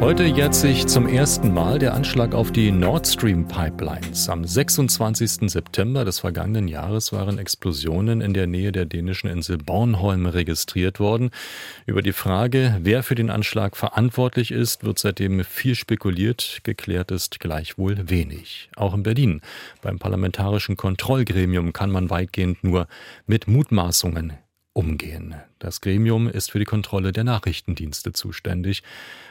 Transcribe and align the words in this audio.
Heute 0.00 0.24
jährt 0.24 0.54
sich 0.54 0.86
zum 0.86 1.08
ersten 1.08 1.54
Mal 1.54 1.78
der 1.78 1.94
Anschlag 1.94 2.34
auf 2.34 2.52
die 2.52 2.70
Nord 2.70 3.06
Stream 3.06 3.48
Pipelines. 3.48 4.28
Am 4.28 4.44
26. 4.44 5.50
September 5.50 6.04
des 6.04 6.20
vergangenen 6.20 6.68
Jahres 6.68 7.12
waren 7.12 7.38
Explosionen 7.38 8.20
in 8.20 8.34
der 8.34 8.46
Nähe 8.46 8.72
der 8.72 8.84
dänischen 8.84 9.30
Insel 9.30 9.56
Bornholm 9.56 10.26
registriert 10.26 11.00
worden. 11.00 11.30
Über 11.86 12.02
die 12.02 12.12
Frage, 12.12 12.76
wer 12.82 13.02
für 13.02 13.14
den 13.14 13.30
Anschlag 13.30 13.74
verantwortlich 13.74 14.50
ist, 14.50 14.84
wird 14.84 14.98
seitdem 14.98 15.42
viel 15.44 15.74
spekuliert. 15.74 16.60
Geklärt 16.62 17.10
ist 17.10 17.40
gleichwohl 17.40 18.08
wenig. 18.10 18.68
Auch 18.76 18.94
in 18.94 19.02
Berlin. 19.02 19.40
Beim 19.80 19.98
parlamentarischen 19.98 20.76
Kontrollgremium 20.76 21.72
kann 21.72 21.90
man 21.90 22.10
weitgehend 22.10 22.62
nur 22.62 22.86
mit 23.26 23.48
Mutmaßungen 23.48 24.34
umgehen. 24.74 25.34
Das 25.58 25.80
Gremium 25.80 26.28
ist 26.28 26.50
für 26.50 26.58
die 26.58 26.66
Kontrolle 26.66 27.12
der 27.12 27.24
Nachrichtendienste 27.24 28.12
zuständig. 28.12 28.82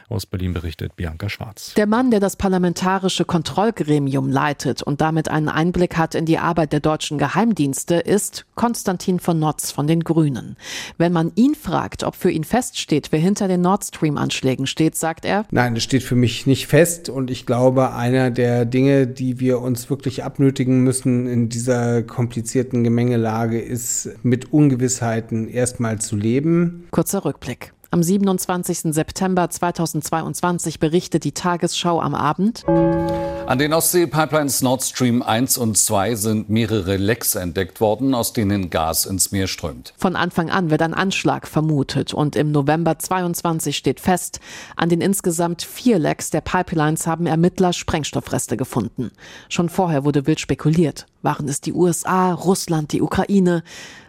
Aus 0.08 0.24
Berlin 0.24 0.52
berichtet 0.52 0.94
Bianca 0.94 1.28
Schwarz. 1.28 1.74
Der 1.74 1.86
Mann, 1.86 2.12
der 2.12 2.20
das 2.20 2.36
parlamentarische 2.36 3.24
Kontrollgremium 3.24 4.28
leitet 4.28 4.82
und 4.82 5.00
damit 5.00 5.28
einen 5.28 5.48
Einblick 5.48 5.96
hat 5.96 6.14
in 6.14 6.26
die 6.26 6.38
Arbeit 6.38 6.72
der 6.72 6.80
deutschen 6.80 7.18
Geheimdienste, 7.18 7.96
ist 7.96 8.44
Konstantin 8.54 9.18
von 9.18 9.38
Notz 9.38 9.72
von 9.72 9.88
den 9.88 10.04
Grünen. 10.04 10.56
Wenn 10.96 11.12
man 11.12 11.32
ihn 11.34 11.56
fragt, 11.56 12.04
ob 12.04 12.14
für 12.14 12.30
ihn 12.30 12.44
feststeht, 12.44 13.10
wer 13.10 13.18
hinter 13.18 13.48
den 13.48 13.62
Nord 13.62 13.84
Stream-Anschlägen 13.84 14.66
steht, 14.66 14.94
sagt 14.96 15.24
er, 15.24 15.44
Nein, 15.50 15.74
es 15.74 15.82
steht 15.82 16.04
für 16.04 16.14
mich 16.14 16.46
nicht 16.46 16.68
fest 16.68 17.08
und 17.08 17.30
ich 17.30 17.46
glaube, 17.46 17.92
einer 17.92 18.30
der 18.30 18.64
Dinge, 18.64 19.08
die 19.08 19.40
wir 19.40 19.60
uns 19.60 19.90
wirklich 19.90 20.22
abnötigen 20.22 20.84
müssen 20.84 21.26
in 21.26 21.48
dieser 21.48 22.02
komplizierten 22.02 22.84
Gemengelage, 22.84 23.60
ist 23.60 24.10
mit 24.22 24.52
Ungewissheiten 24.52 25.48
erstmal 25.48 26.00
zu 26.00 26.16
leben. 26.26 26.88
Kurzer 26.90 27.24
Rückblick. 27.24 27.72
Am 27.96 28.02
27. 28.02 28.92
September 28.92 29.48
2022 29.48 30.80
berichtet 30.80 31.24
die 31.24 31.32
Tagesschau 31.32 31.98
am 31.98 32.14
Abend. 32.14 32.62
An 32.66 33.58
den 33.58 33.72
Ostsee-Pipelines 33.72 34.60
Nord 34.60 34.82
Stream 34.82 35.22
1 35.22 35.56
und 35.56 35.78
2 35.78 36.14
sind 36.14 36.50
mehrere 36.50 36.98
Lecks 36.98 37.36
entdeckt 37.36 37.80
worden, 37.80 38.12
aus 38.12 38.34
denen 38.34 38.68
Gas 38.68 39.06
ins 39.06 39.32
Meer 39.32 39.46
strömt. 39.46 39.94
Von 39.96 40.14
Anfang 40.14 40.50
an 40.50 40.68
wird 40.68 40.82
ein 40.82 40.92
Anschlag 40.92 41.48
vermutet 41.48 42.12
und 42.12 42.36
im 42.36 42.52
November 42.52 42.98
22 42.98 43.74
steht 43.74 44.00
fest, 44.00 44.40
an 44.76 44.90
den 44.90 45.00
insgesamt 45.00 45.62
vier 45.62 45.98
Lecks 45.98 46.28
der 46.28 46.42
Pipelines 46.42 47.06
haben 47.06 47.24
Ermittler 47.24 47.72
Sprengstoffreste 47.72 48.58
gefunden. 48.58 49.10
Schon 49.48 49.70
vorher 49.70 50.04
wurde 50.04 50.26
wild 50.26 50.40
spekuliert. 50.40 51.06
Waren 51.22 51.48
es 51.48 51.62
die 51.62 51.72
USA, 51.72 52.34
Russland, 52.34 52.92
die 52.92 53.00
Ukraine? 53.00 53.62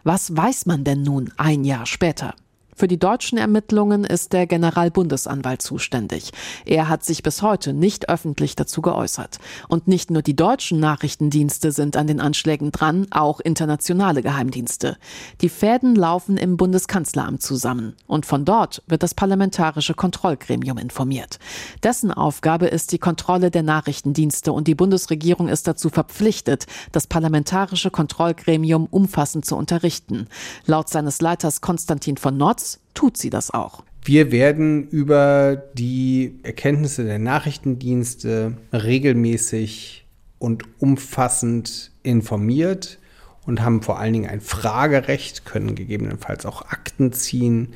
Was 0.03 0.35
weiß 0.35 0.65
man 0.65 0.83
denn 0.83 1.03
nun 1.03 1.31
ein 1.37 1.63
Jahr 1.63 1.85
später? 1.85 2.33
Für 2.79 2.87
die 2.87 2.99
deutschen 2.99 3.39
Ermittlungen 3.39 4.03
ist 4.03 4.33
der 4.33 4.45
Generalbundesanwalt 4.45 5.63
zuständig. 5.63 6.31
Er 6.63 6.89
hat 6.89 7.03
sich 7.03 7.23
bis 7.23 7.41
heute 7.41 7.73
nicht 7.73 8.07
öffentlich 8.07 8.55
dazu 8.55 8.83
geäußert. 8.83 9.39
Und 9.67 9.87
nicht 9.87 10.11
nur 10.11 10.21
die 10.21 10.35
deutschen 10.35 10.79
Nachrichtendienste 10.79 11.71
sind 11.71 11.97
an 11.97 12.05
den 12.05 12.19
Anschlägen 12.19 12.71
dran, 12.71 13.07
auch 13.09 13.39
internationale 13.39 14.21
Geheimdienste. 14.21 14.97
Die 15.41 15.49
Fäden 15.49 15.95
laufen 15.95 16.37
im 16.37 16.55
Bundeskanzleramt 16.55 17.41
zusammen. 17.41 17.95
Und 18.05 18.27
von 18.27 18.45
dort 18.45 18.83
wird 18.85 19.01
das 19.01 19.15
parlamentarische 19.15 19.95
Kontrollgremium 19.95 20.77
informiert. 20.77 21.39
Dessen 21.81 22.11
Aufgabe 22.11 22.67
ist 22.67 22.91
die 22.91 22.99
Kontrolle 22.99 23.49
der 23.49 23.63
Nachrichtendienste 23.63 24.53
und 24.53 24.67
die 24.67 24.75
Bundesregierung 24.75 25.47
ist 25.47 25.67
dazu 25.67 25.89
verpflichtet, 25.89 26.67
das 26.91 27.07
parlamentarische 27.07 27.89
Kontrollgremium 27.89 28.85
umfassend 28.85 29.45
zu 29.45 29.55
unterrichten. 29.55 30.27
Laut 30.67 30.89
seines 30.89 31.21
Leiters 31.21 31.61
Konstantin 31.61 32.17
von 32.17 32.37
Notz 32.37 32.66
tut 32.93 33.17
sie 33.17 33.29
das 33.29 33.51
auch. 33.51 33.83
Wir 34.03 34.31
werden 34.31 34.87
über 34.87 35.61
die 35.73 36.39
Erkenntnisse 36.43 37.03
der 37.03 37.19
Nachrichtendienste 37.19 38.57
regelmäßig 38.71 40.05
und 40.39 40.63
umfassend 40.79 41.91
informiert 42.03 42.99
und 43.45 43.61
haben 43.61 43.81
vor 43.81 43.99
allen 43.99 44.13
Dingen 44.13 44.29
ein 44.29 44.41
Fragerecht, 44.41 45.45
können 45.45 45.75
gegebenenfalls 45.75 46.45
auch 46.45 46.63
Akten 46.63 47.11
ziehen. 47.13 47.73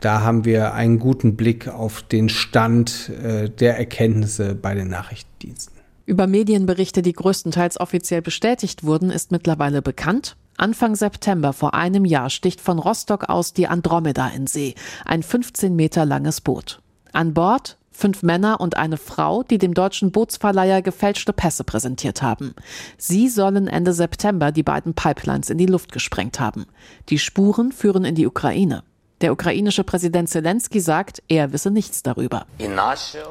Da 0.00 0.20
haben 0.20 0.44
wir 0.44 0.74
einen 0.74 0.98
guten 0.98 1.36
Blick 1.36 1.68
auf 1.68 2.02
den 2.02 2.28
Stand 2.28 3.10
äh, 3.22 3.48
der 3.48 3.78
Erkenntnisse 3.78 4.54
bei 4.54 4.74
den 4.74 4.88
Nachrichtendiensten. 4.88 5.76
Über 6.06 6.26
Medienberichte, 6.26 7.02
die 7.02 7.12
größtenteils 7.12 7.78
offiziell 7.78 8.22
bestätigt 8.22 8.84
wurden, 8.84 9.10
ist 9.10 9.30
mittlerweile 9.30 9.80
bekannt. 9.80 10.36
Anfang 10.62 10.94
September 10.94 11.52
vor 11.52 11.74
einem 11.74 12.04
Jahr 12.04 12.30
sticht 12.30 12.60
von 12.60 12.78
Rostock 12.78 13.28
aus 13.28 13.52
die 13.52 13.66
Andromeda 13.66 14.28
in 14.28 14.46
See, 14.46 14.76
ein 15.04 15.24
15 15.24 15.74
Meter 15.74 16.06
langes 16.06 16.40
Boot. 16.40 16.80
An 17.12 17.34
Bord 17.34 17.78
fünf 17.90 18.22
Männer 18.22 18.60
und 18.60 18.76
eine 18.76 18.96
Frau, 18.96 19.42
die 19.42 19.58
dem 19.58 19.74
deutschen 19.74 20.12
Bootsverleiher 20.12 20.80
gefälschte 20.80 21.32
Pässe 21.32 21.64
präsentiert 21.64 22.22
haben. 22.22 22.54
Sie 22.96 23.28
sollen 23.28 23.66
Ende 23.66 23.92
September 23.92 24.52
die 24.52 24.62
beiden 24.62 24.94
Pipelines 24.94 25.50
in 25.50 25.58
die 25.58 25.66
Luft 25.66 25.90
gesprengt 25.90 26.38
haben. 26.38 26.66
Die 27.08 27.18
Spuren 27.18 27.72
führen 27.72 28.04
in 28.04 28.14
die 28.14 28.28
Ukraine. 28.28 28.84
Der 29.22 29.32
ukrainische 29.32 29.84
Präsident 29.84 30.28
Zelensky 30.28 30.80
sagt, 30.80 31.22
er 31.28 31.52
wisse 31.52 31.70
nichts 31.70 32.02
darüber. 32.02 32.44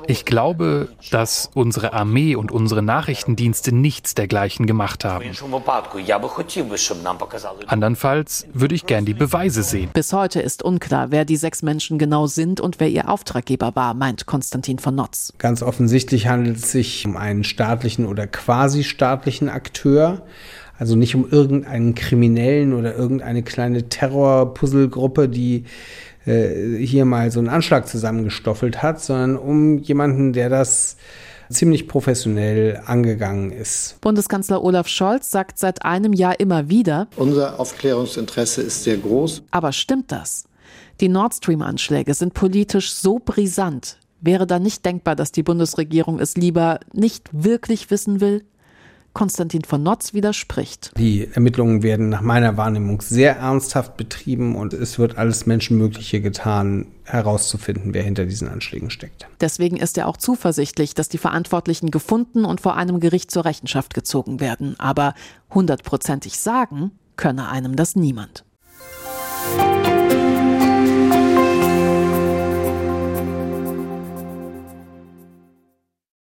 Ich 0.08 0.24
glaube, 0.24 0.88
dass 1.12 1.50
unsere 1.54 1.92
Armee 1.92 2.36
und 2.36 2.50
unsere 2.50 2.82
Nachrichtendienste 2.82 3.76
nichts 3.76 4.16
dergleichen 4.16 4.68
gemacht 4.68 5.04
haben. 5.04 5.26
Andernfalls 7.68 8.48
würde 8.54 8.76
ich 8.76 8.86
gern 8.86 9.04
die 9.04 9.14
Beweise 9.14 9.64
sehen. 9.64 9.90
Bis 9.94 10.14
heute 10.14 10.42
ist 10.42 10.64
unklar, 10.64 11.12
wer 11.12 11.26
die 11.26 11.36
sechs 11.36 11.62
Menschen 11.62 12.00
genau 12.00 12.26
sind 12.26 12.62
und 12.62 12.80
wer 12.80 12.88
ihr 12.88 13.10
Auftraggeber 13.10 13.76
war, 13.76 13.94
meint 13.94 14.26
Konstantin 14.26 14.80
von 14.80 14.96
Notz. 14.96 15.34
Ganz 15.40 15.62
offensichtlich 15.62 16.28
handelt 16.28 16.58
es 16.58 16.72
sich 16.72 17.06
um 17.06 17.18
einen 17.18 17.44
staatlichen 17.44 18.06
oder 18.06 18.28
quasi 18.28 18.86
staatlichen 18.86 19.50
Akteur. 19.50 20.22
Also 20.82 20.96
nicht 20.96 21.14
um 21.14 21.30
irgendeinen 21.30 21.94
Kriminellen 21.94 22.74
oder 22.74 22.96
irgendeine 22.96 23.44
kleine 23.44 23.88
Terror-Puzzle-Gruppe, 23.88 25.30
die 25.30 25.66
äh, 26.26 26.76
hier 26.84 27.06
mal 27.06 27.30
so 27.30 27.38
einen 27.38 27.50
Anschlag 27.50 27.88
zusammengestoffelt 27.88 28.82
hat, 28.82 29.00
sondern 29.00 29.38
um 29.38 29.78
jemanden, 29.78 30.34
der 30.34 30.50
das 30.50 30.98
ziemlich 31.52 31.88
professionell 31.88 32.82
angegangen 32.84 33.52
ist. 33.52 34.02
Bundeskanzler 34.02 34.64
Olaf 34.64 34.88
Scholz 34.88 35.30
sagt 35.30 35.60
seit 35.60 35.86
einem 35.86 36.14
Jahr 36.14 36.40
immer 36.40 36.68
wieder, 36.68 37.08
unser 37.16 37.60
Aufklärungsinteresse 37.60 38.64
ist 38.64 38.84
sehr 38.84 38.98
groß. 38.98 39.44
Aber 39.52 39.74
stimmt 39.74 40.12
das? 40.12 40.46
Die 41.00 41.10
Nord 41.10 41.36
Stream-Anschläge 41.36 42.16
sind 42.16 42.34
politisch 42.34 42.92
so 42.92 43.22
brisant. 43.24 44.00
Wäre 44.20 44.48
da 44.48 44.58
nicht 44.58 44.84
denkbar, 44.84 45.16
dass 45.16 45.32
die 45.32 45.44
Bundesregierung 45.44 46.18
es 46.18 46.38
lieber 46.38 46.80
nicht 46.92 47.30
wirklich 47.32 47.92
wissen 47.92 48.20
will? 48.20 48.46
Konstantin 49.14 49.64
von 49.64 49.84
Notz 49.84 50.14
widerspricht. 50.14 50.92
Die 50.98 51.28
Ermittlungen 51.34 51.84
werden 51.84 52.10
nach 52.10 52.22
meiner 52.22 52.58
Wahrnehmung 52.58 53.02
sehr 53.02 53.38
ernsthaft 53.38 53.98
betrieben 53.98 54.56
und 54.56 54.74
es 54.74 55.00
wird 55.00 55.18
alles 55.18 55.46
Menschenmögliche 55.46 56.22
getan, 56.22 56.88
herauszufinden, 57.04 57.94
wer 57.94 58.04
hinter 58.04 58.26
diesen 58.26 58.48
Anschlägen 58.48 58.90
steckt. 58.90 59.28
Deswegen 59.42 59.78
ist 59.78 59.98
er 59.98 60.08
auch 60.08 60.18
zuversichtlich, 60.18 60.94
dass 60.94 61.10
die 61.10 61.18
Verantwortlichen 61.18 61.92
gefunden 61.92 62.46
und 62.46 62.62
vor 62.62 62.76
einem 62.76 63.00
Gericht 63.00 63.32
zur 63.32 63.46
Rechenschaft 63.46 63.94
gezogen 63.94 64.40
werden. 64.40 64.76
Aber 64.80 65.14
hundertprozentig 65.54 66.40
sagen 66.40 66.92
könne 67.18 67.50
einem 67.50 67.76
das 67.76 67.96
niemand. 67.96 68.46